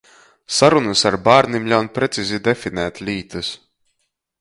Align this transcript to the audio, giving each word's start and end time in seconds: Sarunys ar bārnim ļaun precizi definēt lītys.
Sarunys 0.59 1.03
ar 1.09 1.17
bārnim 1.27 1.69
ļaun 1.73 1.91
precizi 1.99 2.43
definēt 2.51 3.07
lītys. 3.11 3.55